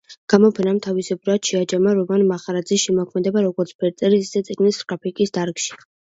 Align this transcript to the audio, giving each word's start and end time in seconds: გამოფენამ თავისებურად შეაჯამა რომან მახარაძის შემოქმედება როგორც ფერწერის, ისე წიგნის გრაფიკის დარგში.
გამოფენამ 0.33 0.77
თავისებურად 0.85 1.49
შეაჯამა 1.49 1.93
რომან 1.97 2.23
მახარაძის 2.31 2.81
შემოქმედება 2.87 3.45
როგორც 3.49 3.75
ფერწერის, 3.85 4.27
ისე 4.31 4.45
წიგნის 4.51 4.83
გრაფიკის 4.91 5.37
დარგში. 5.39 5.81